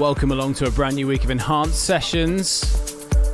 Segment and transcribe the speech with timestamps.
[0.00, 2.64] Welcome along to a brand new week of Enhanced Sessions.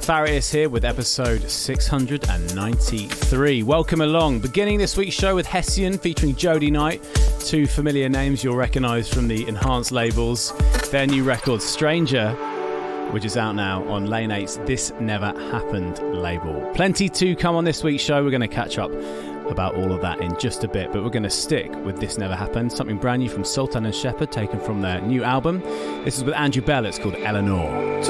[0.02, 3.62] Farius here with episode 693.
[3.62, 4.40] Welcome along.
[4.40, 7.04] Beginning this week's show with Hessian featuring Jody Knight,
[7.46, 10.52] two familiar names you'll recognize from the Enhanced labels.
[10.90, 12.32] Their new record, Stranger,
[13.12, 16.68] which is out now on Lane 8's This Never Happened label.
[16.74, 18.24] Plenty to come on this week's show.
[18.24, 18.90] We're going to catch up
[19.48, 22.18] about all of that in just a bit, but we're going to stick with This
[22.18, 25.60] Never Happened, something brand new from Sultan and Shepard, taken from their new album.
[26.04, 28.02] This is with Andrew Bell, it's called Eleanor.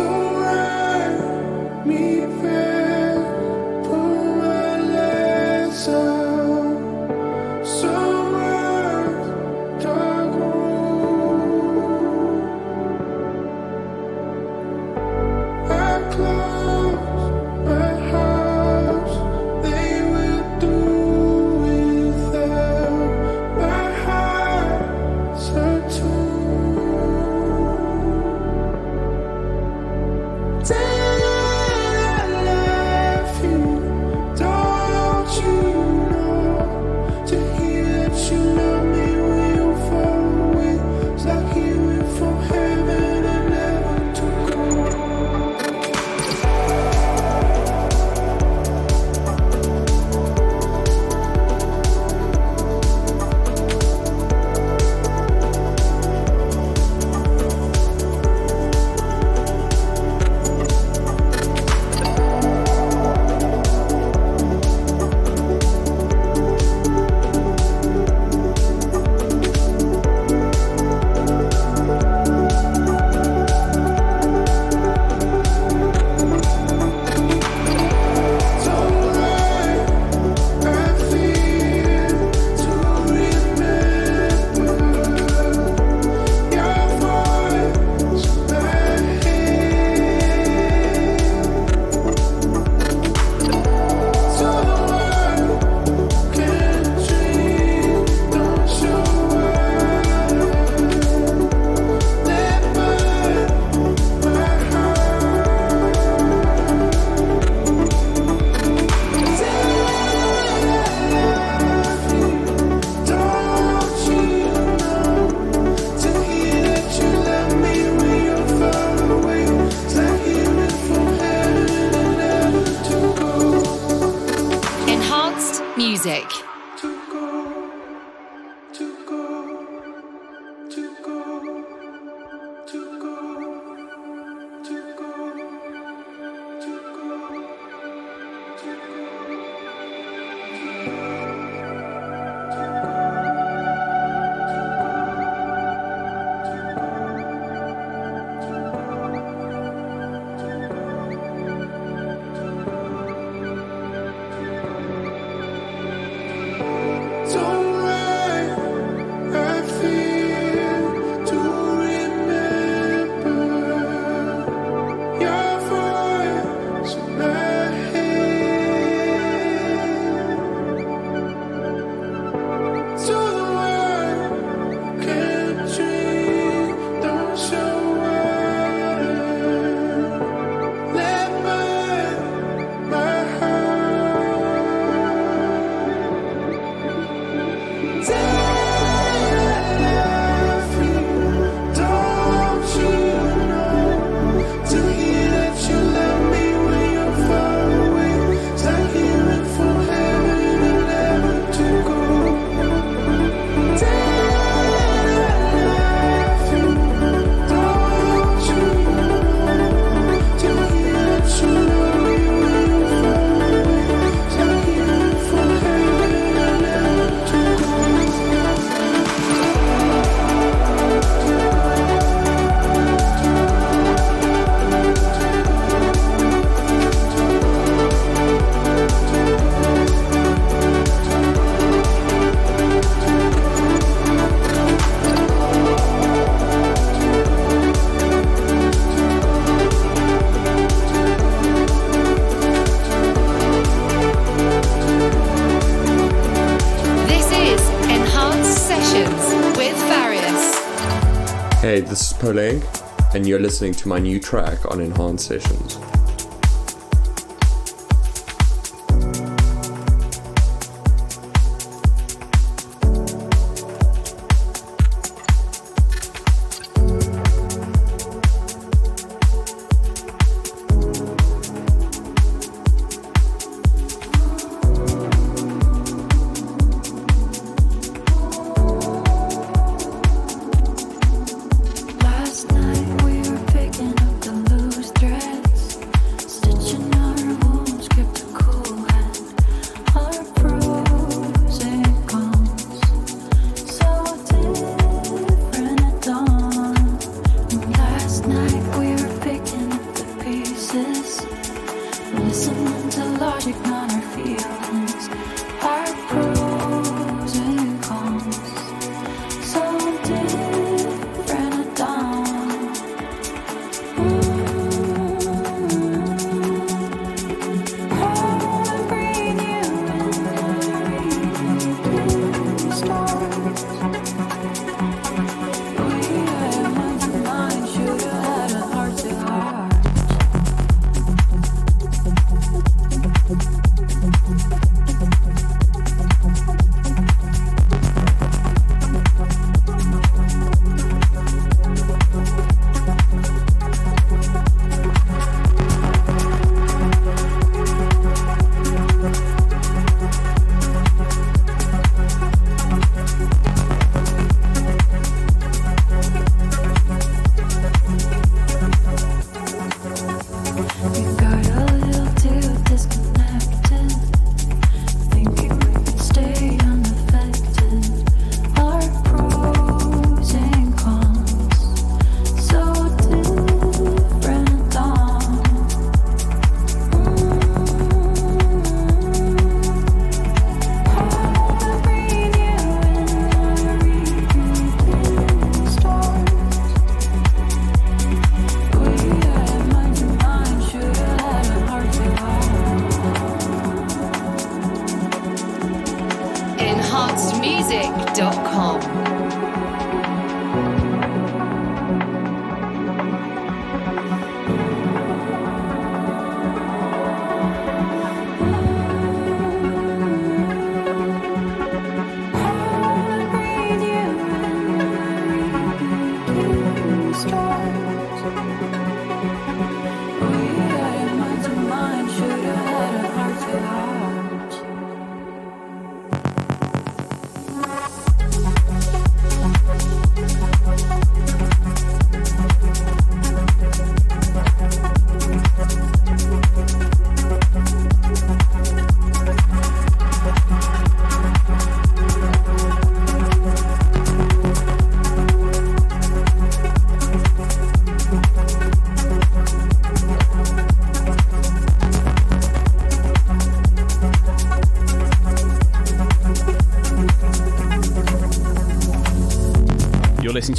[252.19, 255.76] Polar Inc, and you're listening to my new track on Enhanced Sessions.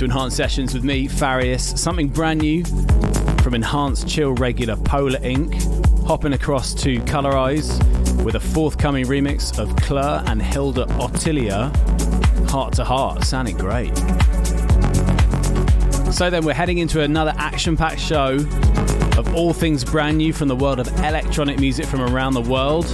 [0.08, 1.78] Enhanced Sessions with me, Farius.
[1.78, 2.64] Something brand new
[3.44, 5.54] from Enhanced Chill Regular Polar Inc.
[6.06, 7.78] Hopping across to Colorize
[8.24, 11.76] with a forthcoming remix of Claire and Hilda Ottilia,
[12.50, 13.26] Heart to Heart.
[13.26, 13.94] Sounding great.
[16.14, 18.36] So then, we're heading into another action packed show
[19.18, 22.86] of all things brand new from the world of electronic music from around the world.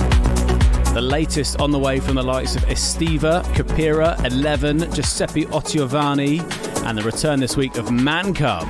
[0.96, 6.98] The latest on the way from the likes of Estiva, Capira, Eleven, Giuseppe Ottaviani, and
[6.98, 8.68] the return this week of Man Cub.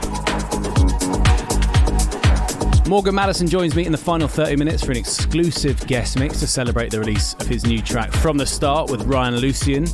[2.88, 6.48] Morgan Madison joins me in the final 30 minutes for an exclusive guest mix to
[6.48, 9.88] celebrate the release of his new track From the Start with Ryan Lucian,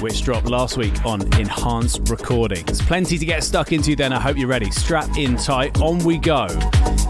[0.00, 2.80] which dropped last week on Enhanced Recordings.
[2.82, 4.70] Plenty to get stuck into then, I hope you're ready.
[4.70, 6.46] Strap in tight, on we go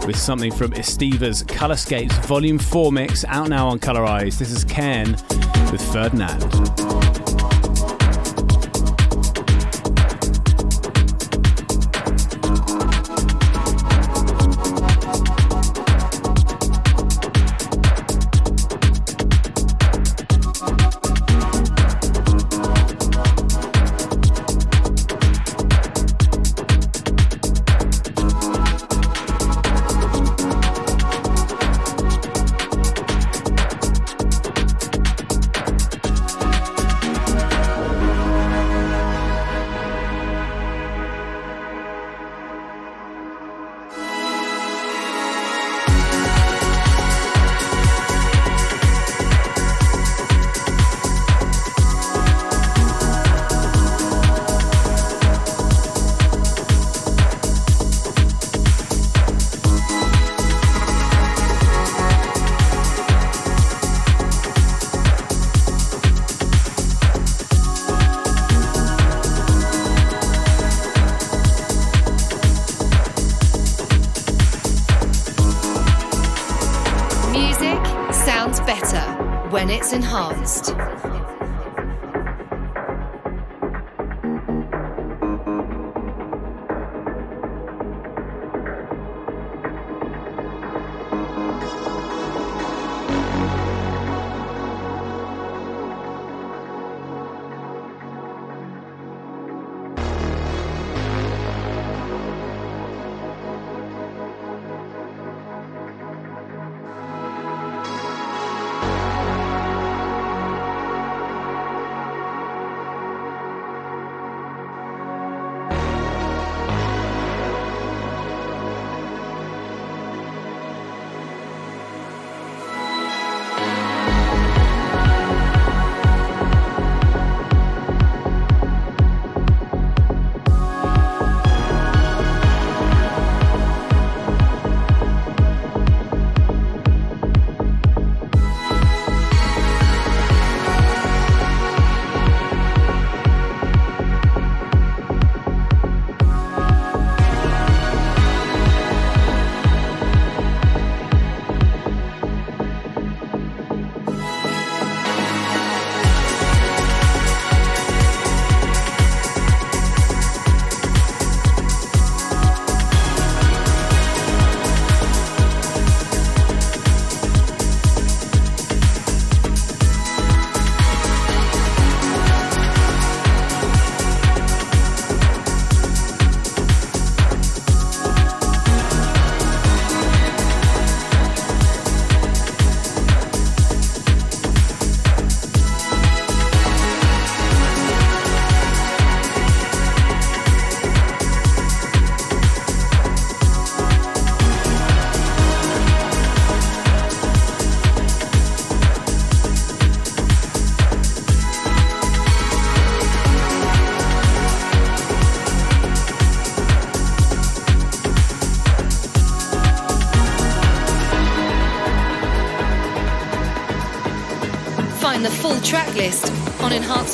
[0.05, 4.37] with something from Estiva's Colorscapes Volume 4 mix out now on Colorize.
[4.37, 5.11] This is Ken
[5.71, 6.88] with Ferdinand.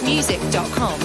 [0.06, 1.05] music.com.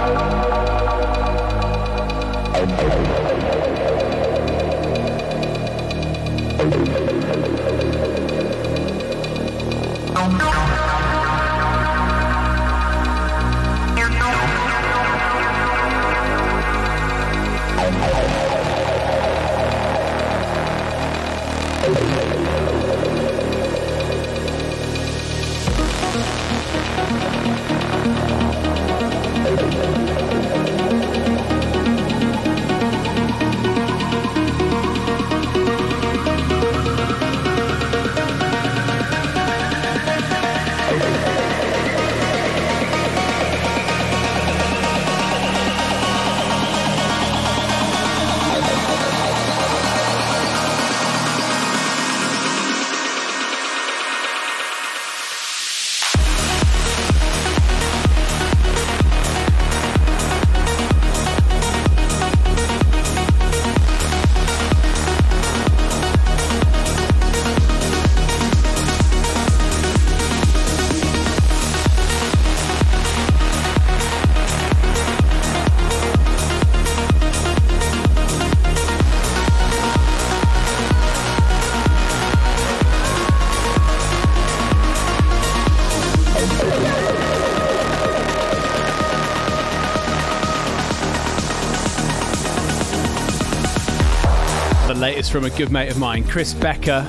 [95.21, 97.07] Latest from a good mate of mine, Chris Becker.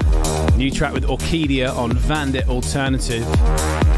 [0.58, 3.24] New track with Orchidia on Vandit Alternative.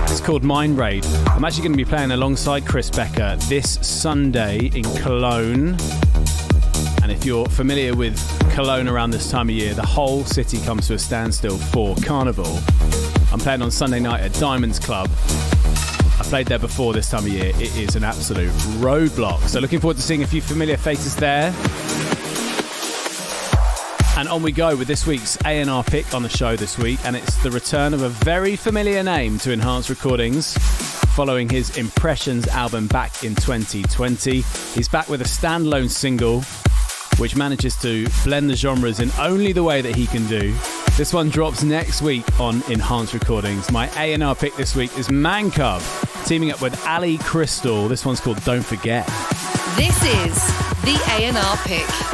[0.09, 1.05] It's called Mind Raid.
[1.27, 5.77] I'm actually going to be playing alongside Chris Becker this Sunday in Cologne.
[7.03, 8.17] And if you're familiar with
[8.53, 12.61] Cologne around this time of year, the whole city comes to a standstill for Carnival.
[13.33, 15.11] I'm playing on Sunday night at Diamonds Club.
[15.27, 17.51] I played there before this time of year.
[17.57, 19.41] It is an absolute roadblock.
[19.49, 21.53] So looking forward to seeing a few familiar faces there.
[24.17, 27.17] And on we go with this week's A&R pick on the show this week, and
[27.17, 30.57] it's the return of a very familiar name to Enhanced Recordings.
[31.17, 34.43] Following his Impressions album back in 2020,
[34.75, 36.43] he's back with a standalone single
[37.19, 40.55] which manages to blend the genres in only the way that he can do.
[40.97, 43.71] This one drops next week on Enhanced Recordings.
[43.71, 45.83] My A&R pick this week is Mancub,
[46.27, 47.89] teaming up with Ali Crystal.
[47.89, 49.07] This one's called Don't Forget.
[49.77, 50.35] This is
[50.83, 52.14] the A&R pick.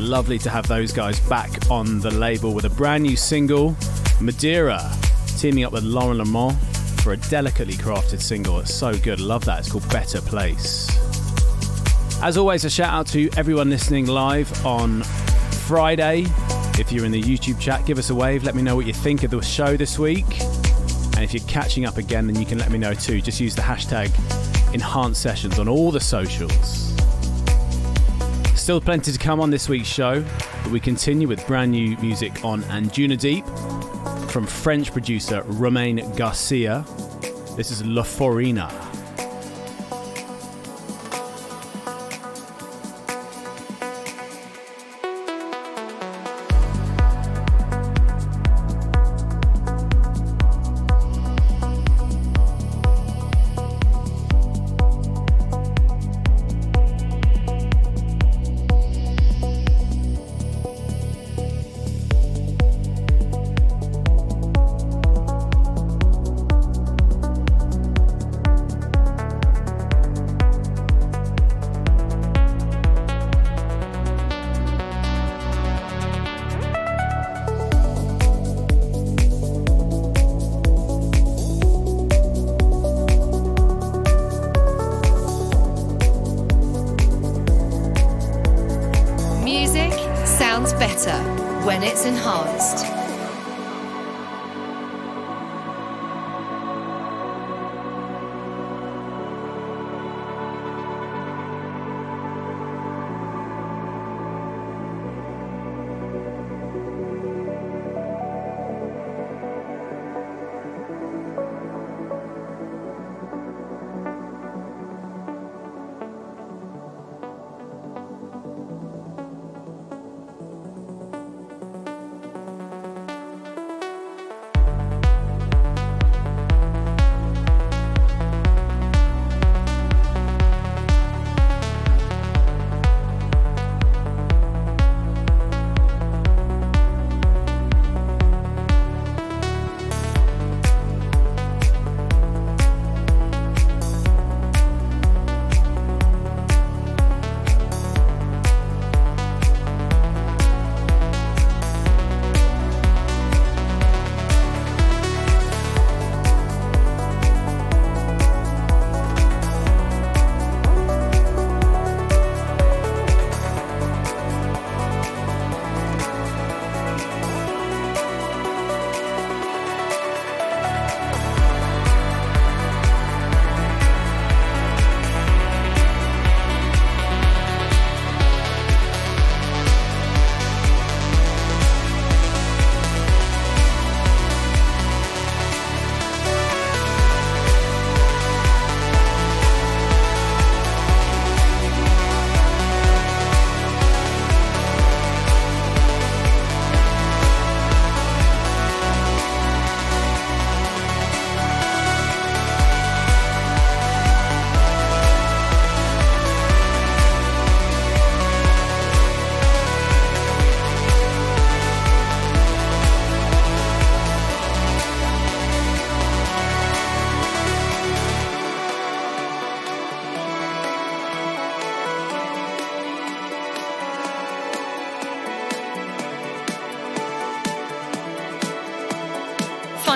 [0.00, 3.76] Lovely to have those guys back on the label with a brand new single,
[4.20, 4.90] Madeira,
[5.38, 6.56] teaming up with Lauren Lamont
[7.02, 8.58] for a delicately crafted single.
[8.60, 9.20] It's so good.
[9.20, 9.60] Love that.
[9.60, 10.88] It's called Better Place.
[12.22, 15.02] As always, a shout out to everyone listening live on
[15.66, 16.26] Friday.
[16.78, 18.42] If you're in the YouTube chat, give us a wave.
[18.42, 20.40] Let me know what you think of the show this week.
[21.14, 23.20] And if you're catching up again, then you can let me know too.
[23.20, 24.10] Just use the hashtag
[24.74, 26.99] Enhanced Sessions on all the socials.
[28.70, 30.24] Still plenty to come on this week's show,
[30.62, 36.84] but we continue with brand new music on Anjunadeep from French producer Romain Garcia.
[37.56, 38.89] This is La Forina.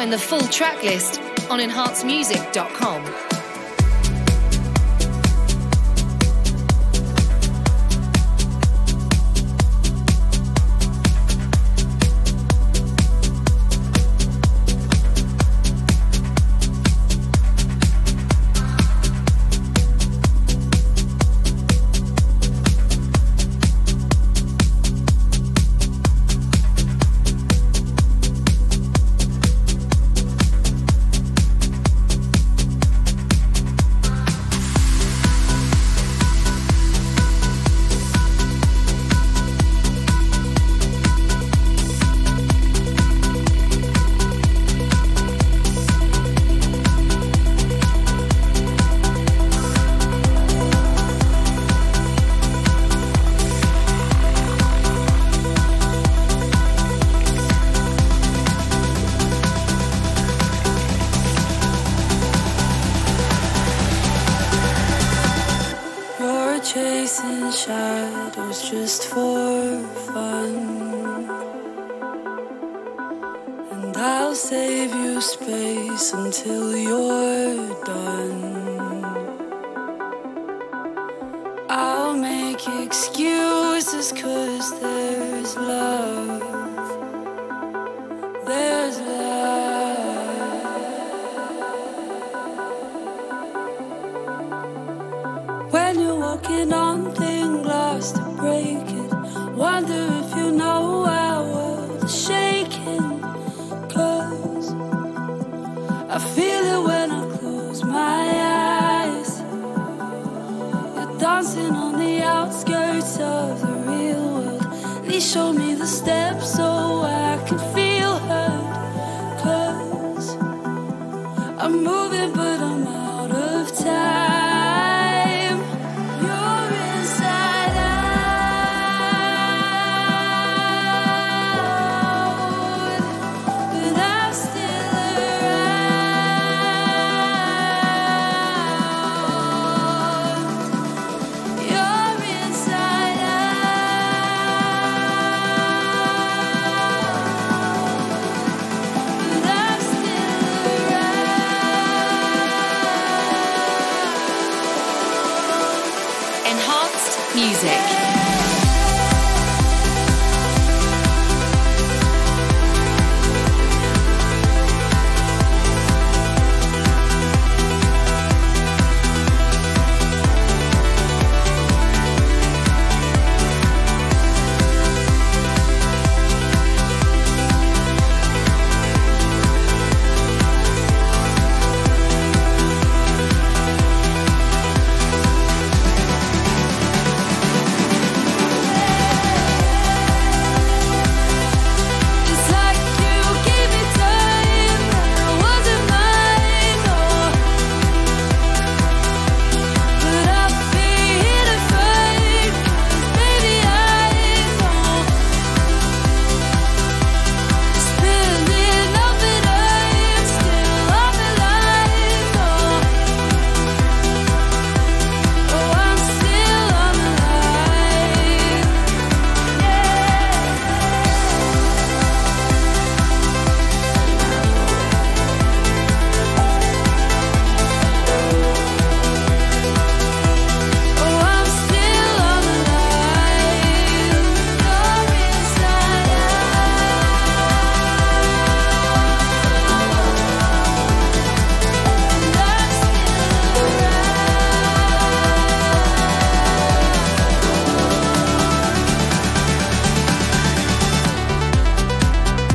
[0.05, 3.24] Find the full track list on enhancedmusic.com.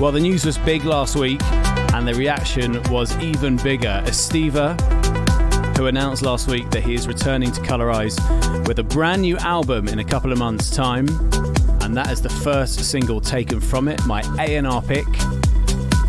[0.10, 1.40] Well, the news was big last week,
[1.94, 4.02] and the reaction was even bigger.
[4.08, 4.76] Estiva,
[5.78, 8.18] who announced last week that he is returning to Colorize
[8.68, 11.08] with a brand new album in a couple of months' time,
[11.82, 15.06] and that is the first single taken from it, my A&R pick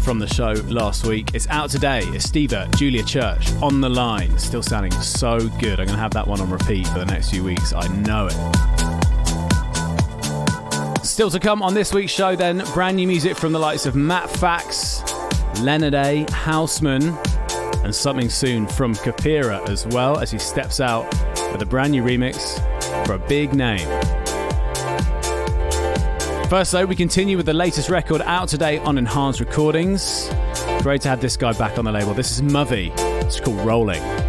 [0.02, 1.34] from the show last week.
[1.34, 2.00] It's out today.
[2.04, 4.38] Estiva, Julia Church, on the line.
[4.38, 5.78] Still sounding so good.
[5.78, 7.74] I'm going to have that one on repeat for the next few weeks.
[7.74, 8.69] I know it.
[11.10, 13.96] Still to come on this week's show, then, brand new music from the likes of
[13.96, 15.02] Matt Fax,
[15.60, 17.18] Leonard A., Houseman,
[17.82, 21.04] and something soon from Kapira as well as he steps out
[21.52, 22.56] with a brand new remix
[23.04, 23.86] for a big name.
[26.48, 30.30] First, though, we continue with the latest record out today on Enhanced Recordings.
[30.80, 32.14] Great to have this guy back on the label.
[32.14, 32.92] This is Movey.
[32.94, 34.19] It's called Rolling.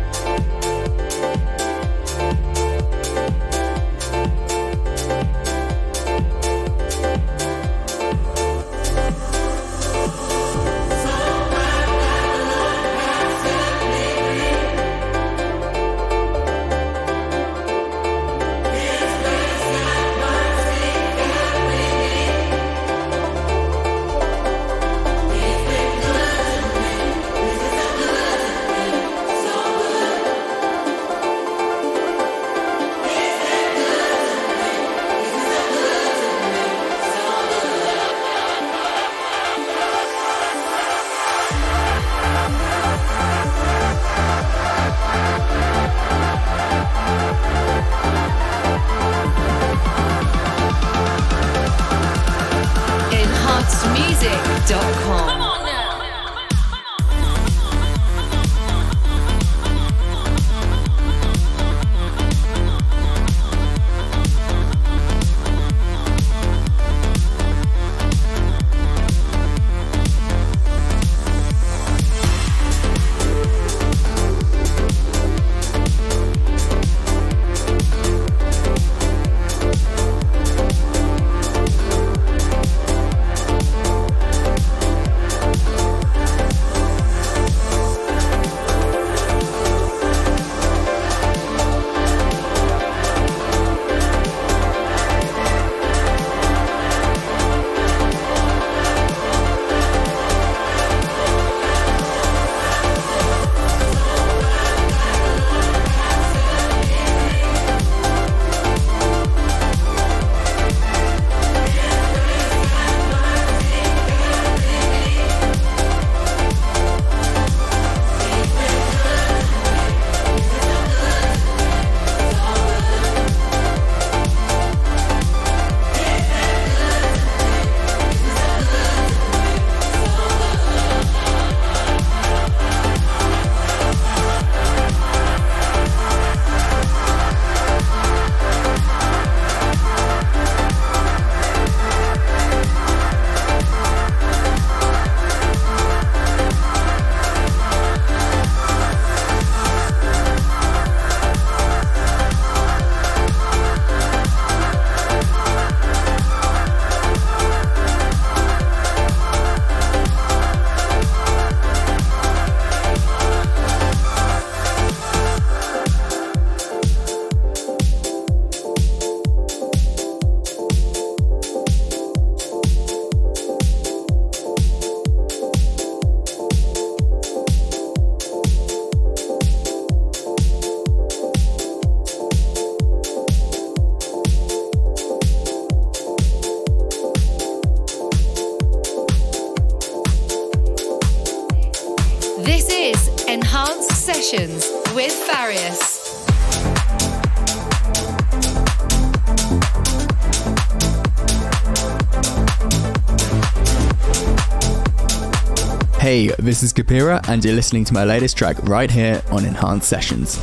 [206.52, 210.38] This is Kapira, and you're listening to my latest track right here on Enhanced Sessions.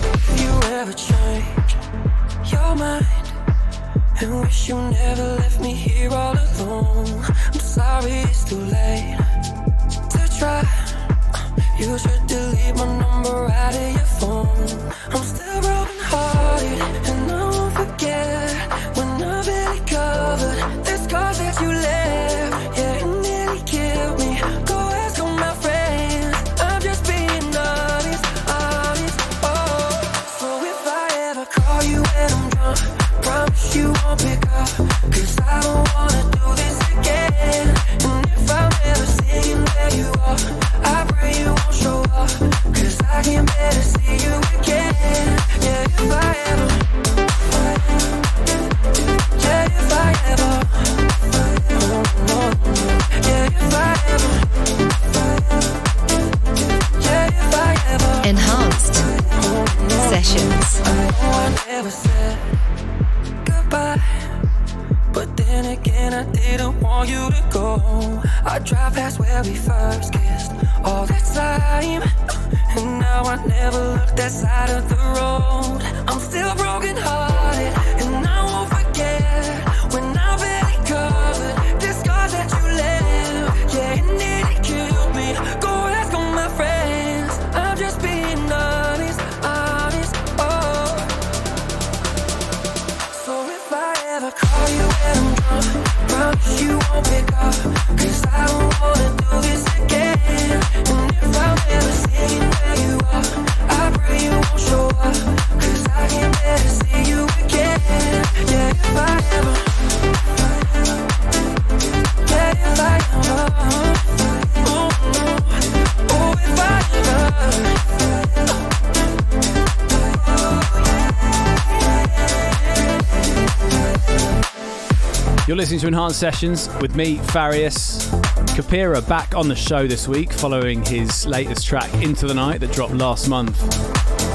[125.58, 128.08] listening to Enhanced Sessions with me, Farius.
[128.54, 132.70] Kapira back on the show this week following his latest track, Into the Night, that
[132.70, 133.60] dropped last month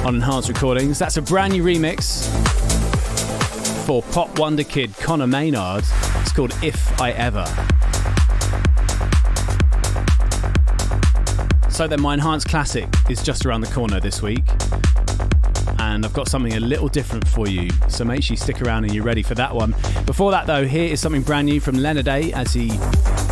[0.06, 1.00] on Enhanced Recordings.
[1.00, 2.28] That's a brand new remix
[3.86, 5.86] for pop wonder kid Conor Maynard.
[6.20, 7.46] It's called If I Ever.
[11.70, 14.43] So then, my Enhanced Classic is just around the corner this week.
[16.14, 18.94] I've got something a little different for you, so make sure you stick around and
[18.94, 19.74] you're ready for that one.
[20.06, 22.68] Before that, though, here is something brand new from Leonard A as he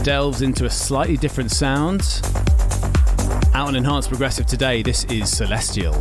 [0.01, 2.01] delves into a slightly different sound.
[3.53, 5.93] Out on Enhanced Progressive today, this is Celestial.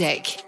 [0.00, 0.39] music.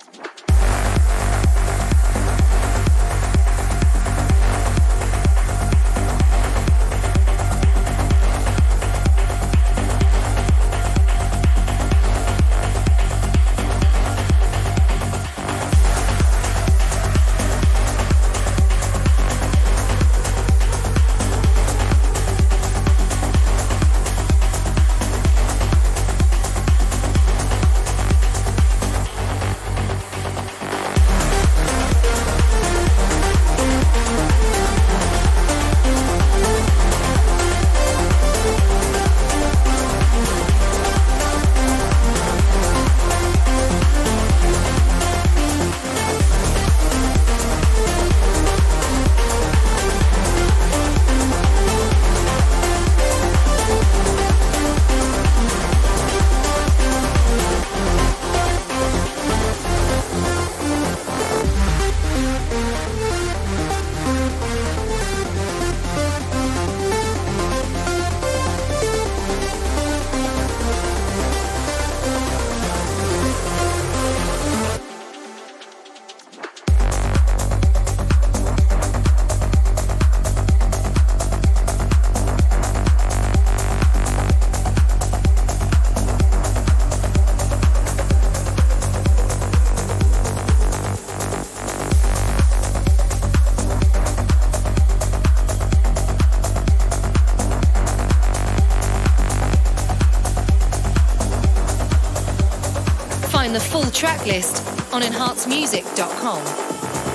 [103.93, 106.43] Track list on enhancemusic.com.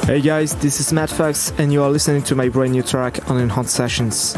[0.08, 3.30] Hey guys, this is Matt Fax, and you are listening to my brand new track
[3.30, 4.36] on Enhanced Sessions.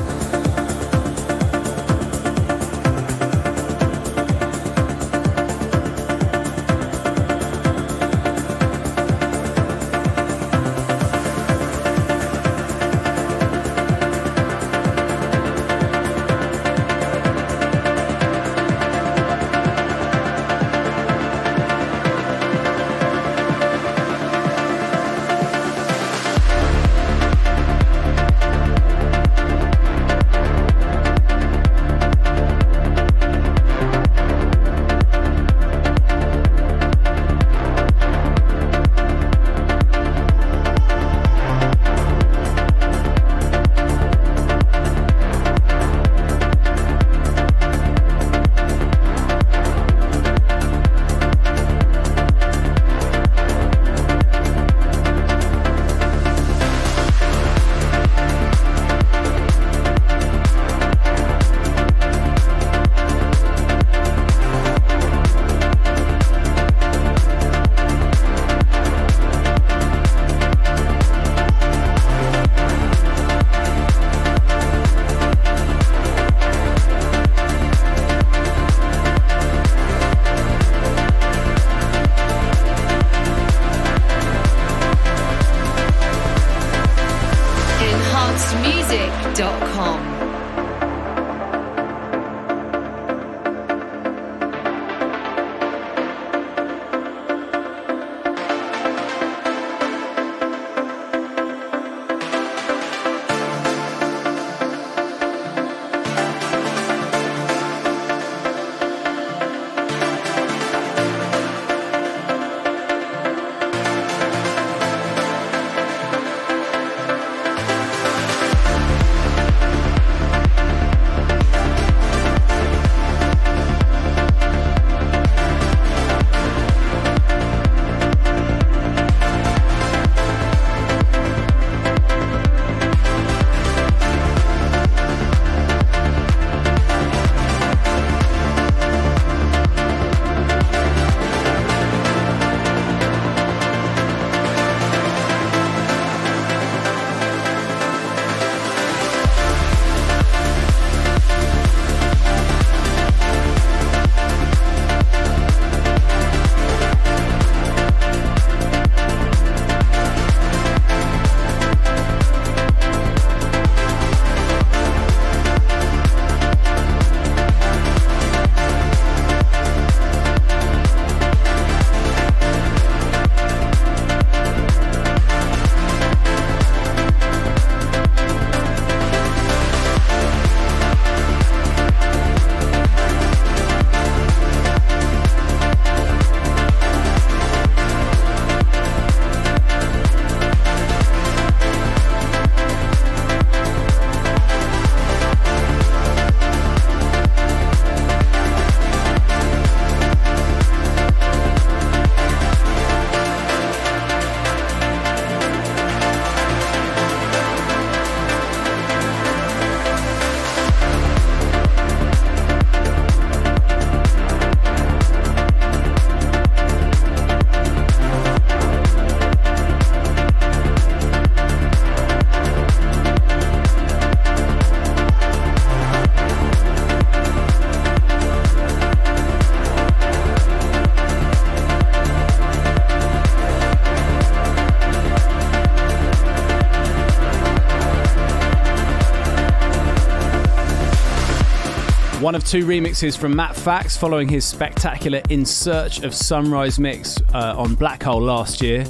[242.30, 247.18] One of two remixes from Matt Fax following his spectacular In Search of Sunrise mix
[247.34, 248.84] uh, on Black Hole last year.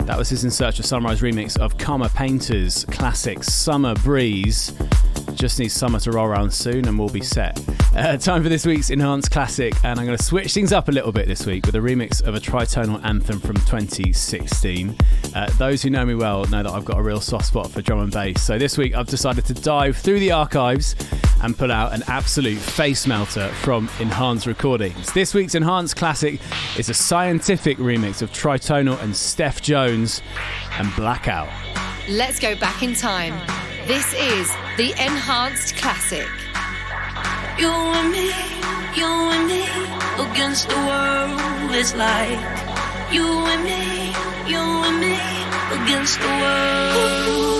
[0.00, 4.74] That was his In Search of Sunrise remix of Karma Painters' classic Summer Breeze.
[5.44, 7.60] Just needs summer to roll around soon and we'll be set.
[7.94, 10.90] Uh, time for this week's Enhanced Classic, and I'm going to switch things up a
[10.90, 14.96] little bit this week with a remix of a Tritonal anthem from 2016.
[15.34, 17.82] Uh, those who know me well know that I've got a real soft spot for
[17.82, 20.96] drum and bass, so this week I've decided to dive through the archives
[21.42, 25.12] and pull out an absolute face melter from Enhanced Recordings.
[25.12, 26.40] This week's Enhanced Classic
[26.78, 30.22] is a scientific remix of Tritonal and Steph Jones
[30.78, 31.50] and Blackout.
[32.08, 33.34] Let's go back in time.
[33.86, 36.26] This is the Enhanced Classic.
[37.58, 38.32] You and me,
[38.96, 39.62] you and me,
[40.24, 42.40] against the world It's like
[43.12, 44.08] you and me,
[44.50, 45.16] you and me
[45.76, 47.53] against the world.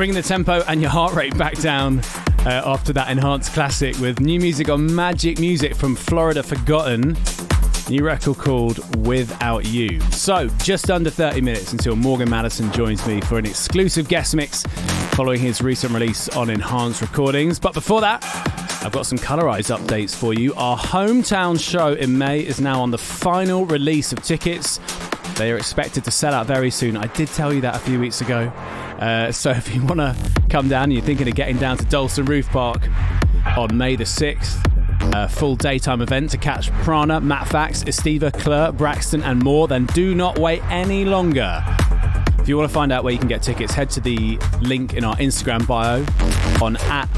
[0.00, 1.98] Bringing the tempo and your heart rate back down
[2.46, 7.18] uh, after that enhanced classic with new music on Magic Music from Florida Forgotten.
[7.90, 10.00] New record called Without You.
[10.10, 14.62] So, just under 30 minutes until Morgan Madison joins me for an exclusive guest mix
[15.12, 17.58] following his recent release on Enhanced Recordings.
[17.58, 18.24] But before that,
[18.82, 20.54] I've got some Colorized updates for you.
[20.54, 24.80] Our hometown show in May is now on the final release of tickets.
[25.36, 26.96] They are expected to sell out very soon.
[26.96, 28.50] I did tell you that a few weeks ago.
[29.00, 30.14] Uh, so if you want to
[30.50, 32.86] come down and you're thinking of getting down to Dalston Roof Park
[33.56, 34.58] on May the 6th,
[35.14, 39.86] a full daytime event to catch Prana, Matt Fax, Estiva, Claire, Braxton, and more, then
[39.86, 41.64] do not wait any longer.
[42.38, 44.94] If you want to find out where you can get tickets, head to the link
[44.94, 46.04] in our Instagram bio
[46.64, 47.08] on at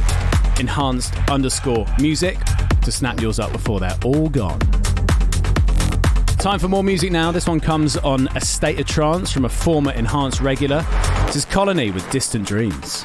[0.60, 2.38] enhanced underscore music
[2.82, 4.60] to snap yours up before they're all gone.
[6.42, 7.30] Time for more music now.
[7.30, 10.84] This one comes on A State of Trance from a former Enhanced regular.
[11.26, 13.04] This is Colony with Distant Dreams.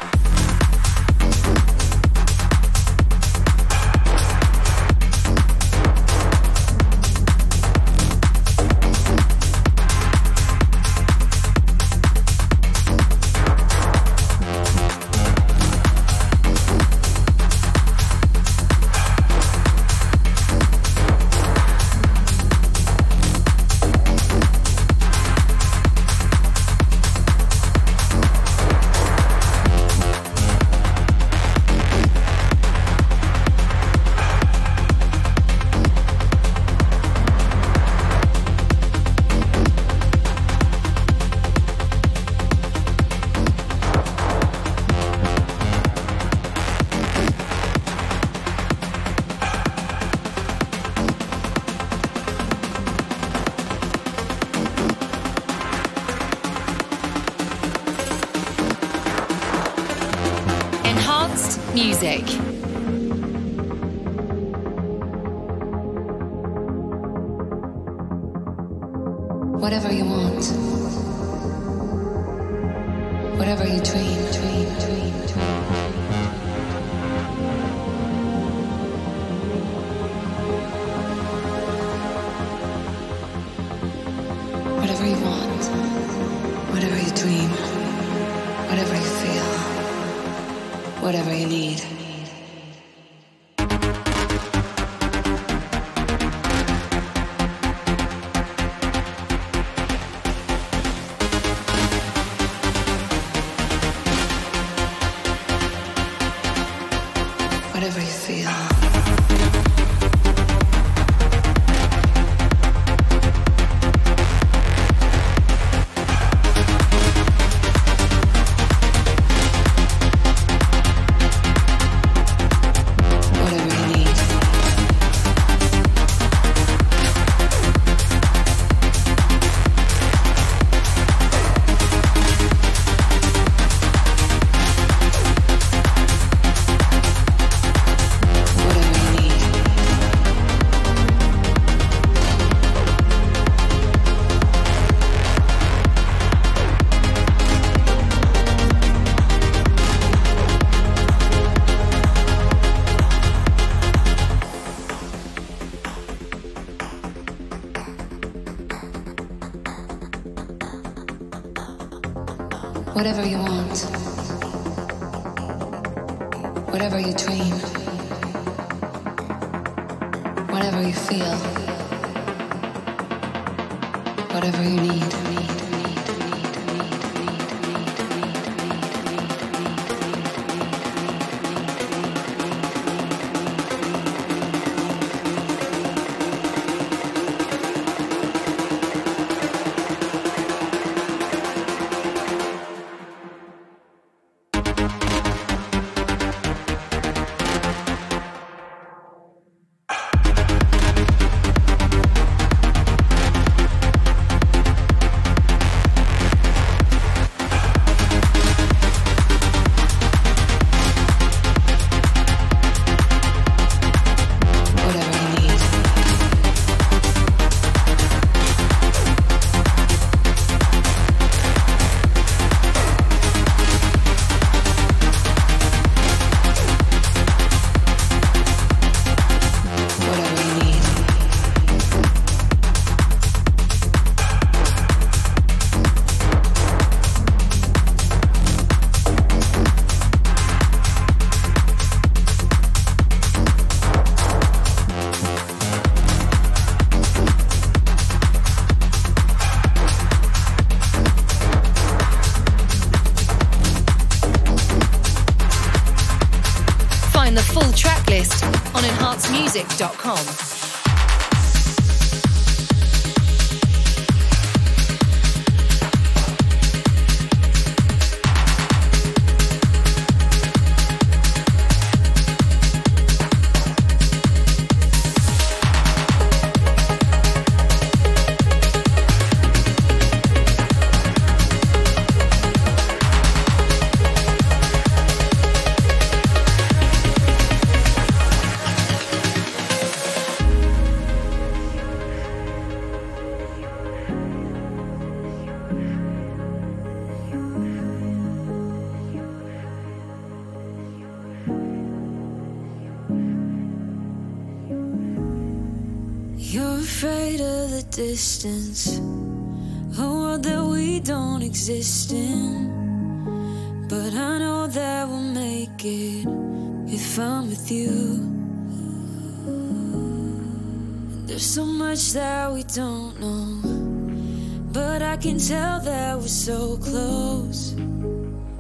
[323.38, 327.76] Don't but I can tell that we're so close.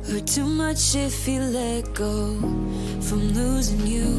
[0.08, 2.40] Hurt too much if you let go
[3.08, 4.10] from losing you.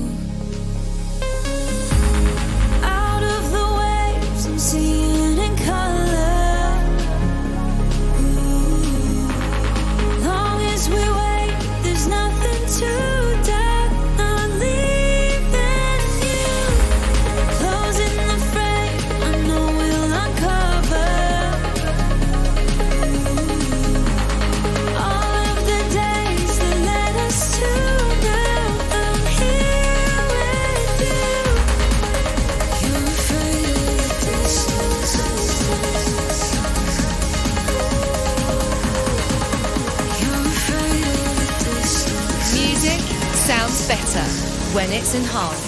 [2.84, 6.27] Out of the waves, I'm seeing in color
[44.78, 45.67] when it's in enhanced.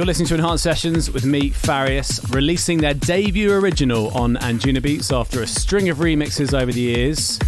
[0.00, 5.42] You're listening to Enhanced Sessions with me, Farius, releasing their debut original on Anjunabeats after
[5.42, 7.38] a string of remixes over the years.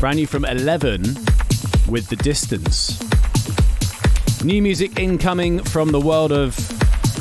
[0.00, 1.02] Brand new from 11
[1.86, 3.00] with The Distance.
[4.42, 6.58] New music incoming from the world of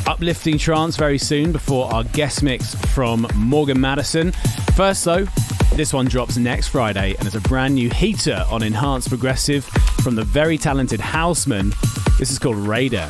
[0.08, 4.32] uplifting trance very soon before our guest mix from Morgan Madison.
[4.76, 5.28] First, though,
[5.76, 9.64] this one drops next Friday and is a brand new heater on Enhanced Progressive
[10.04, 11.72] from the very talented Houseman.
[12.18, 13.08] This is called Radar.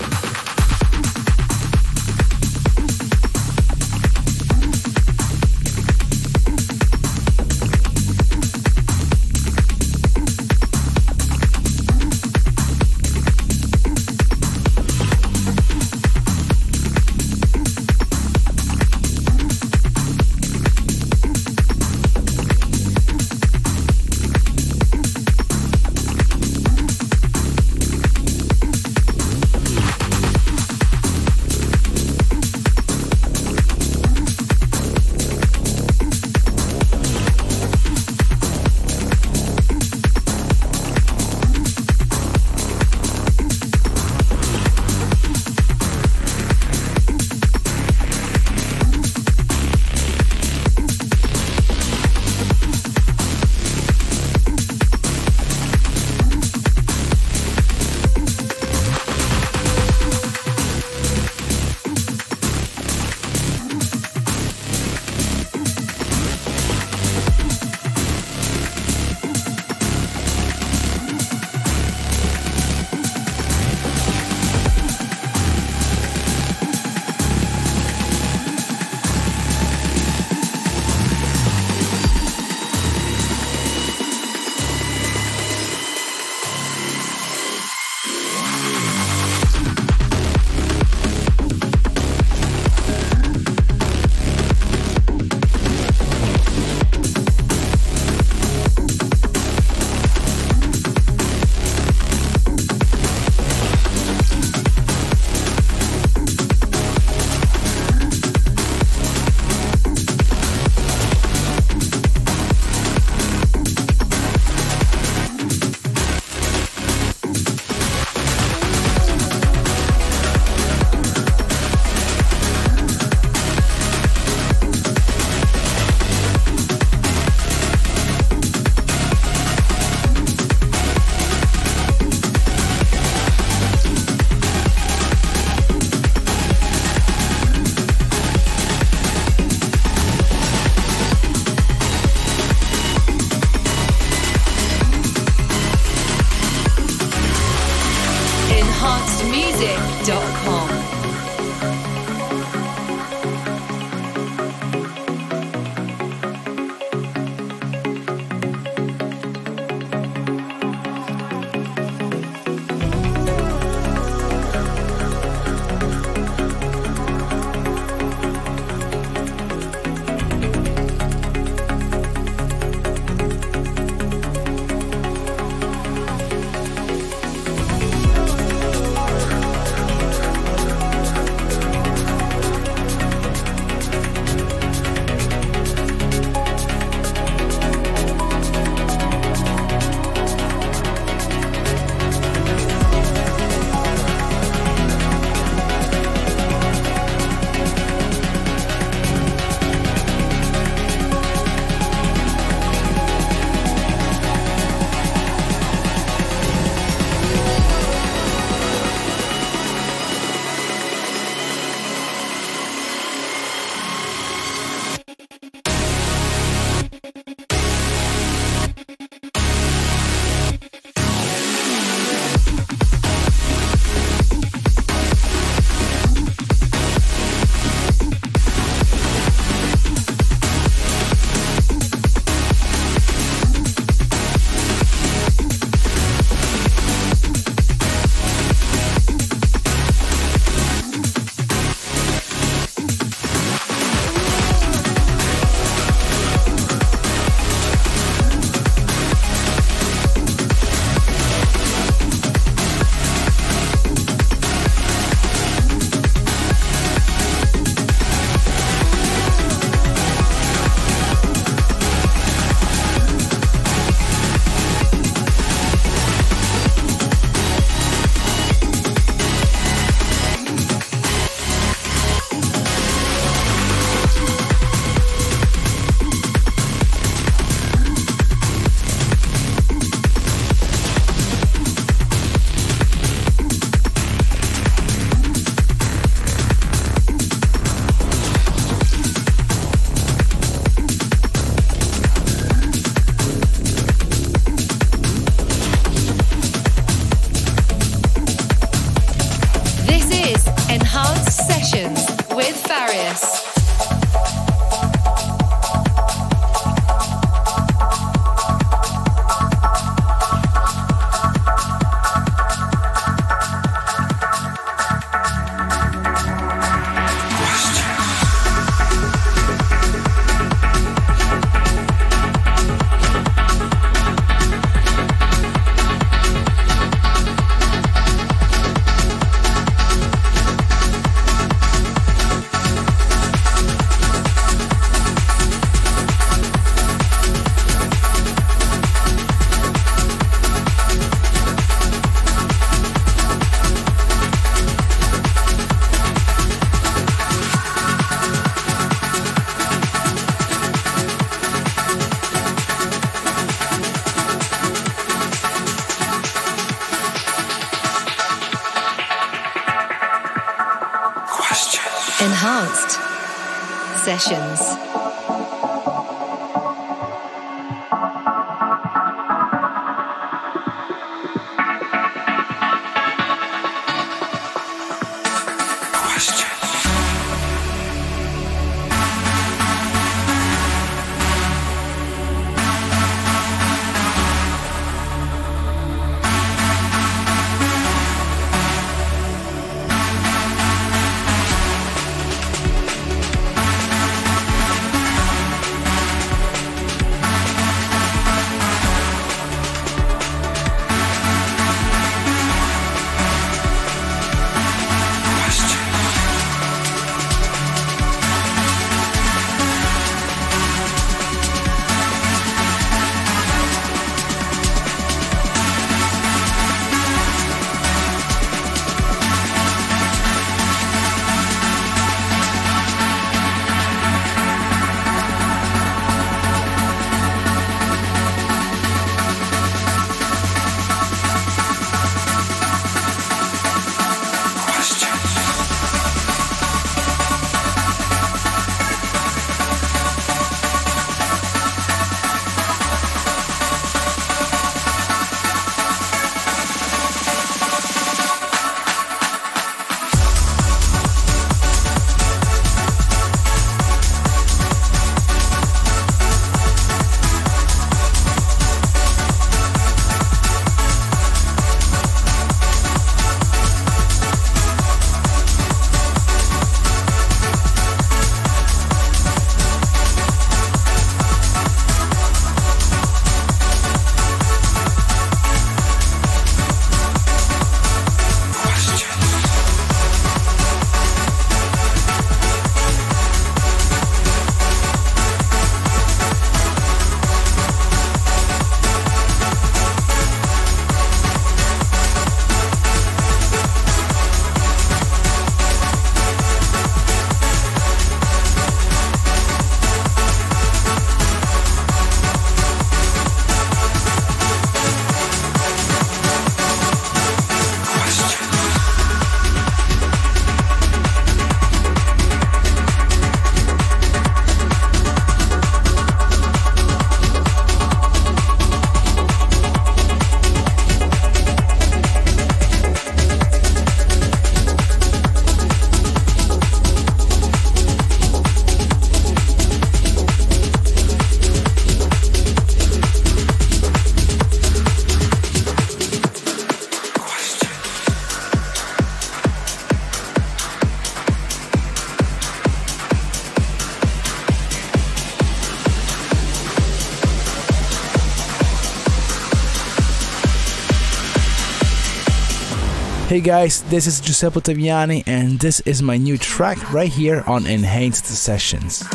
[553.31, 557.65] Hey guys, this is Giuseppe Taviani, and this is my new track right here on
[557.65, 559.05] Enhanced Sessions.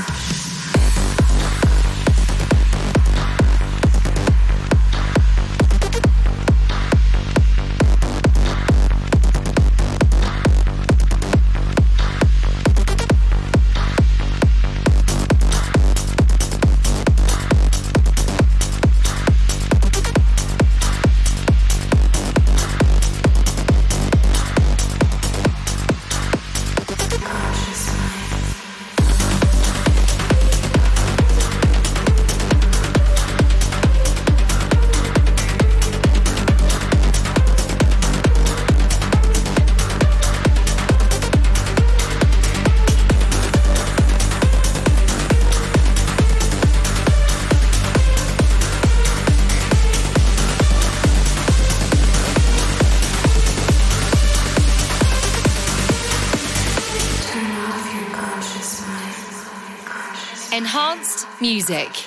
[61.69, 62.06] Music.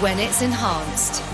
[0.00, 1.29] When it's enhanced.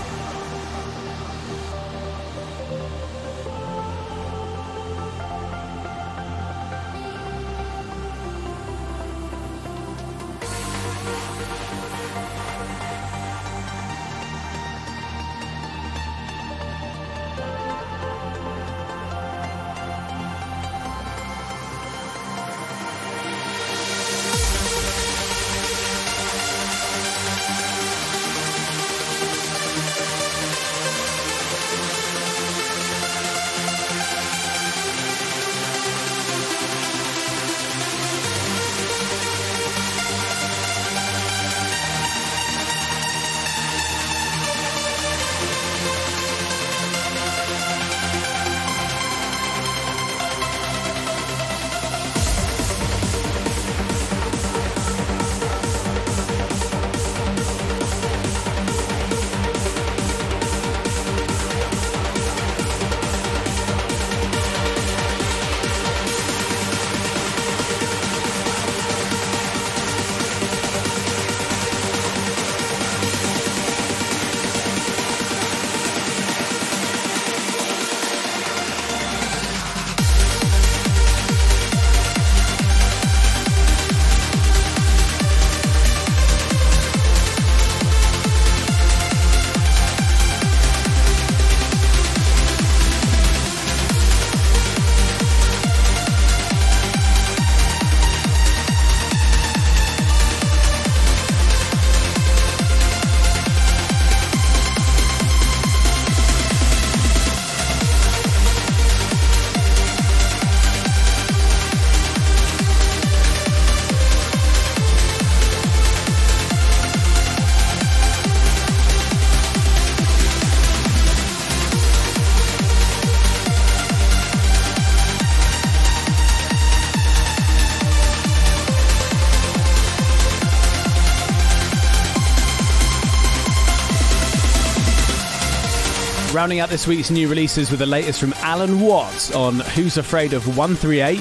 [136.47, 140.31] Rounding out this week's new releases with the latest from Allen Watts on Who's Afraid
[140.31, 141.19] of 138.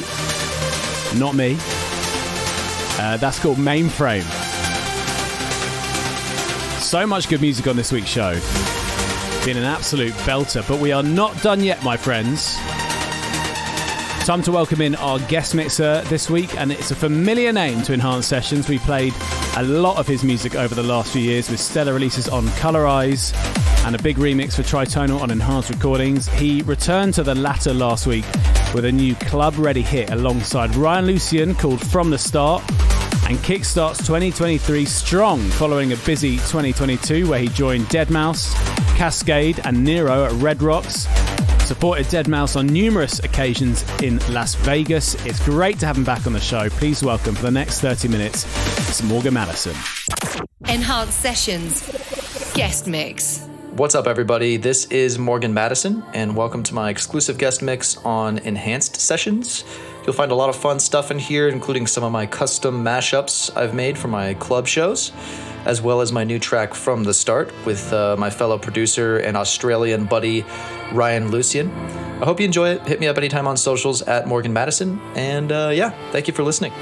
[1.18, 1.56] Not me.
[2.96, 4.22] Uh, that's called Mainframe.
[6.80, 8.34] So much good music on this week's show.
[9.44, 12.54] Been an absolute belter, but we are not done yet, my friends.
[14.24, 17.92] Time to welcome in our guest mixer this week, and it's a familiar name to
[17.92, 18.68] Enhanced Sessions.
[18.68, 19.12] We played
[19.56, 23.32] a lot of his music over the last few years with stellar releases on Colorize
[23.86, 26.28] and a big remix for Tritonal on Enhanced Recordings.
[26.28, 28.24] He returned to the latter last week
[28.74, 32.64] with a new club ready hit alongside Ryan Lucian called From the Start
[33.28, 38.54] and kickstarts 2023 strong following a busy 2022 where he joined Deadmau5,
[38.96, 41.06] Kaskade, and Nero at Red Rocks.
[41.64, 45.14] Supported Deadmau5 on numerous occasions in Las Vegas.
[45.24, 46.68] It's great to have him back on the show.
[46.70, 48.44] Please welcome for the next 30 minutes,
[48.88, 49.76] it's Morgan Madison.
[50.68, 53.46] Enhanced Sessions Guest Mix.
[53.76, 54.56] What's up, everybody?
[54.56, 59.64] This is Morgan Madison, and welcome to my exclusive guest mix on Enhanced Sessions.
[60.02, 63.54] You'll find a lot of fun stuff in here, including some of my custom mashups
[63.54, 65.12] I've made for my club shows,
[65.66, 69.36] as well as my new track from the start with uh, my fellow producer and
[69.36, 70.46] Australian buddy
[70.90, 71.70] Ryan Lucian.
[71.70, 72.88] I hope you enjoy it.
[72.88, 76.44] Hit me up anytime on socials at Morgan Madison, and uh, yeah, thank you for
[76.44, 76.72] listening.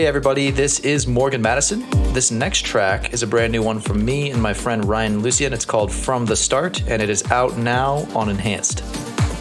[0.00, 1.84] Hey everybody, this is Morgan Madison.
[2.14, 5.52] This next track is a brand new one from me and my friend Ryan Lucian.
[5.52, 8.80] It's called From the Start and it is out now on Enhanced.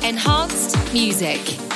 [0.04, 1.69] Enhanced Music.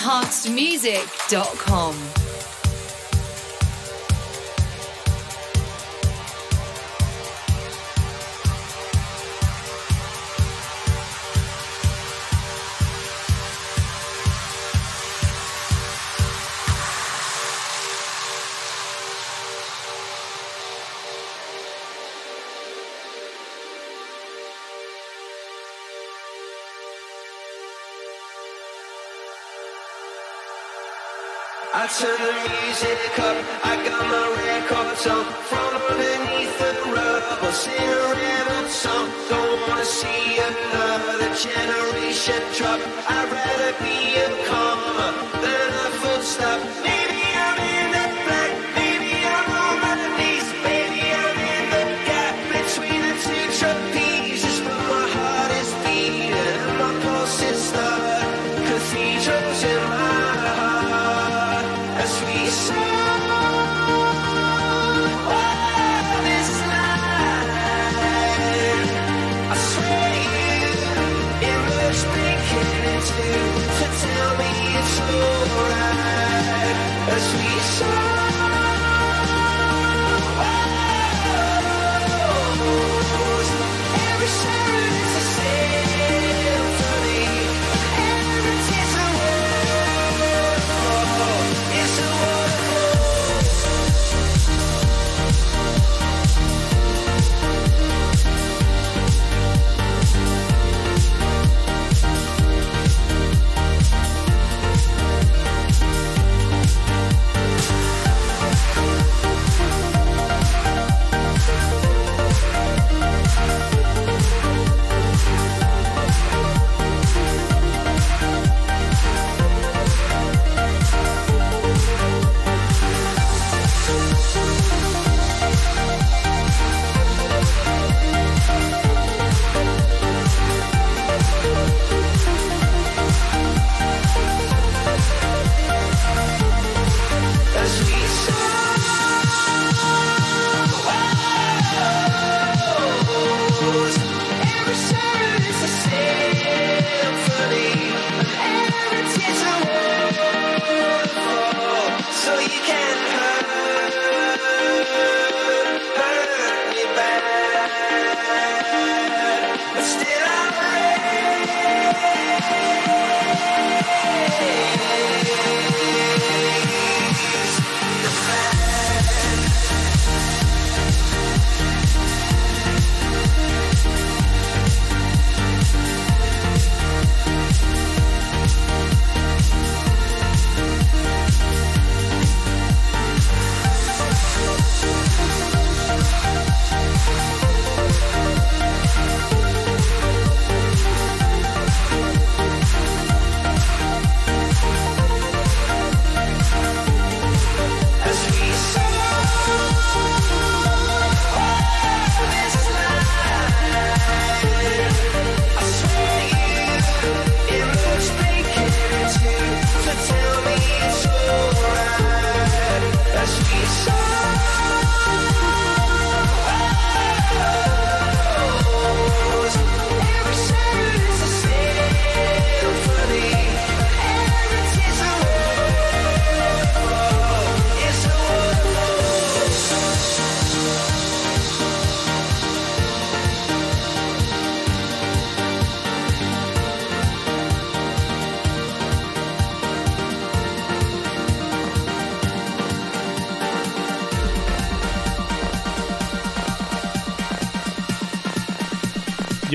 [0.00, 2.09] enhancedmusic.com.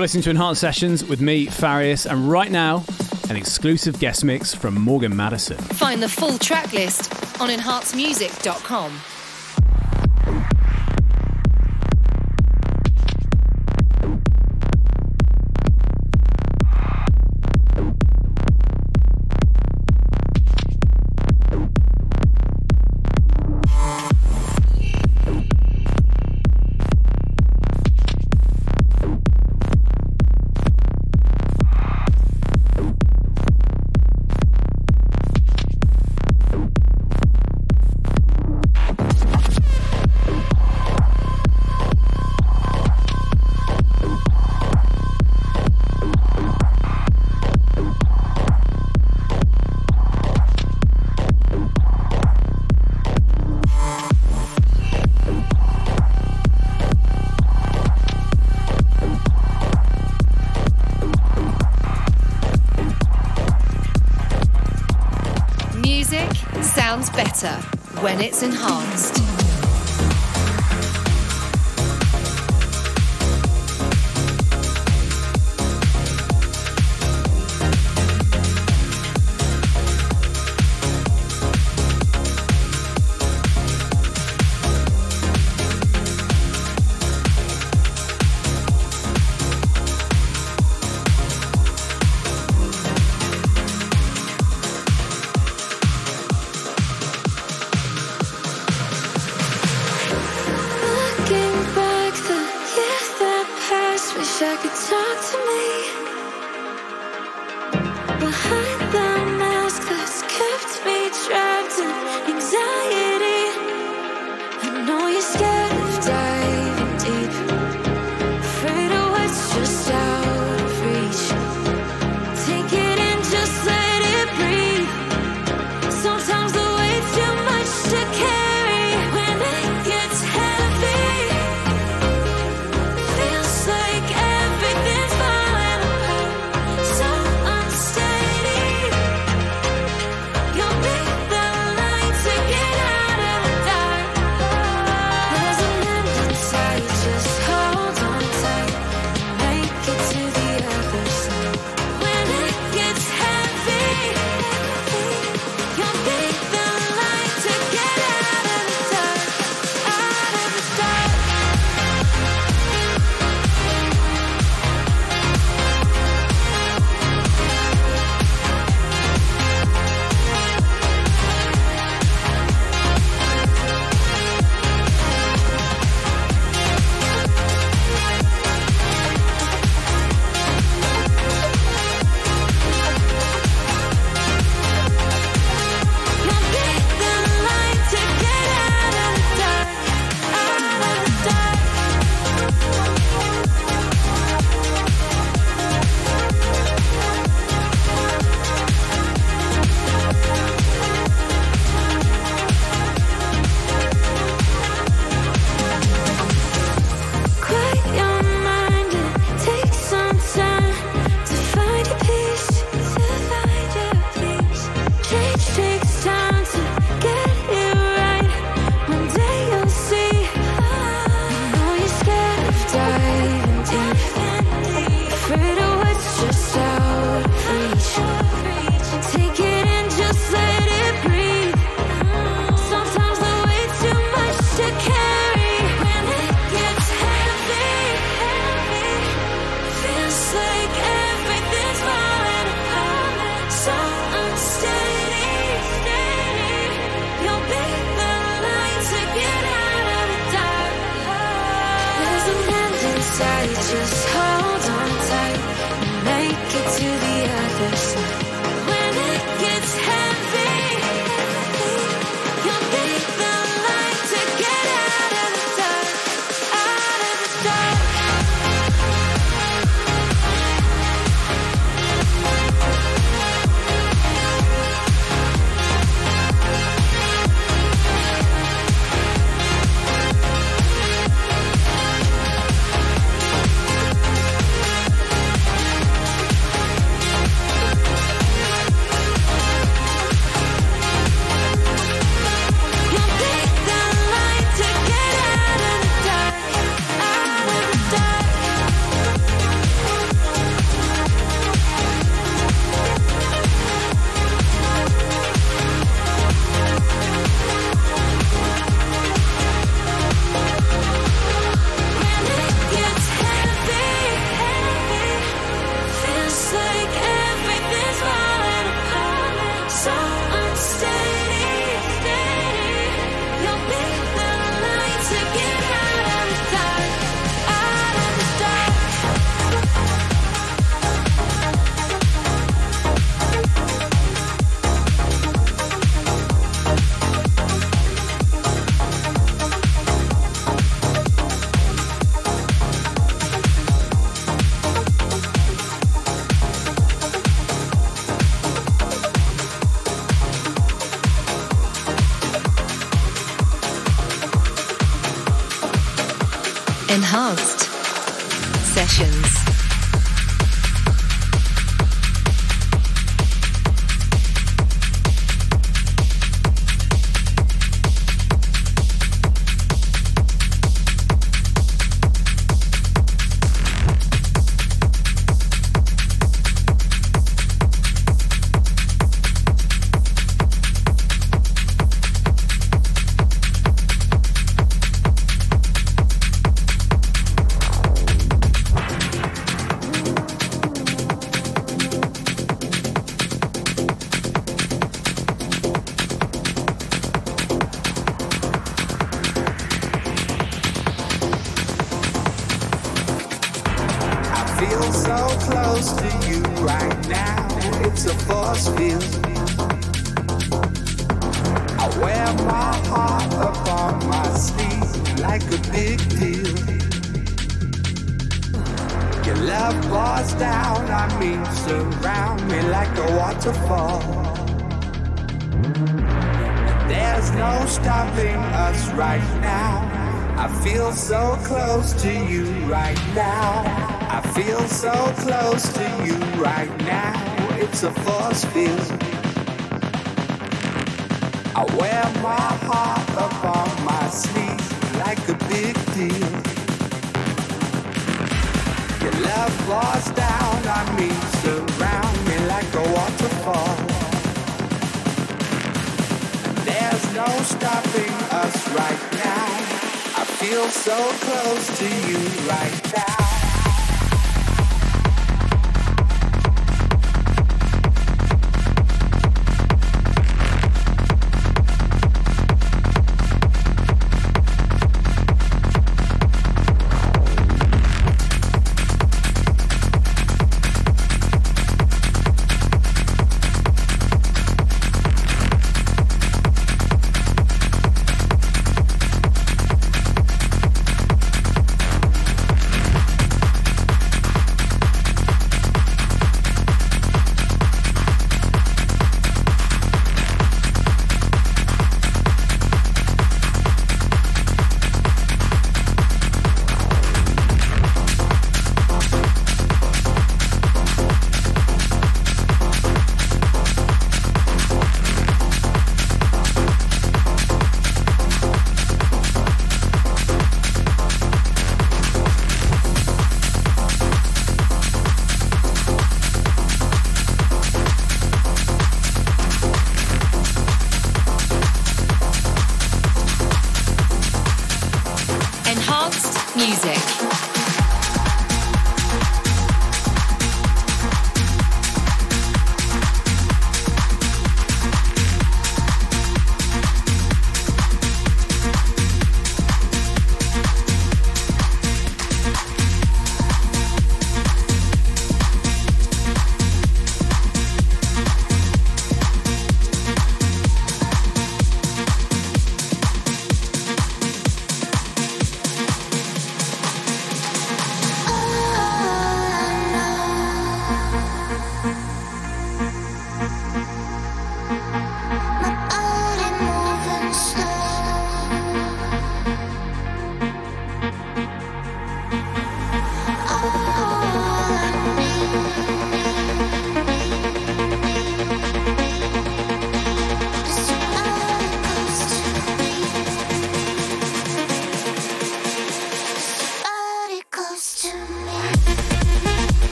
[0.00, 2.82] You're listening to Enhanced Sessions with me, Farius, and right now,
[3.28, 5.58] an exclusive guest mix from Morgan Madison.
[5.58, 9.19] Find the full track list on enhancedmusic.com.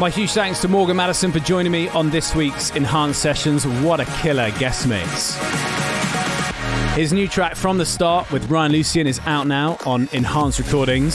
[0.00, 3.66] My huge thanks to Morgan Madison for joining me on this week's Enhanced Sessions.
[3.66, 5.36] What a killer guest mix.
[6.96, 11.14] His new track from the start with Ryan Lucian is out now on Enhanced Recordings.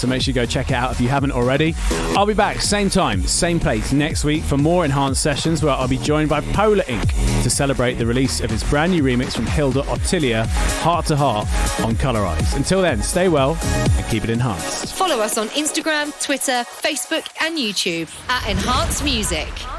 [0.00, 1.74] So make sure you go check it out if you haven't already.
[2.16, 5.86] I'll be back same time, same place next week for more Enhanced Sessions where I'll
[5.86, 7.42] be joined by Polar Inc.
[7.42, 10.46] to celebrate the release of his brand new remix from Hilda Ottilia,
[10.80, 11.46] Heart to Heart
[11.84, 12.56] on Colorize.
[12.56, 14.94] Until then, stay well and keep it enhanced.
[14.94, 19.73] Follow us on Instagram, Twitter, Facebook, and YouTube at Enhanced Music.